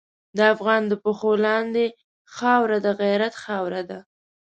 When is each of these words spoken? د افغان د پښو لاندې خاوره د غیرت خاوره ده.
د 0.37 0.39
افغان 0.53 0.81
د 0.87 0.93
پښو 1.03 1.31
لاندې 1.45 1.85
خاوره 2.35 2.77
د 2.85 2.87
غیرت 3.01 3.33
خاوره 3.43 3.81
ده. 3.89 3.99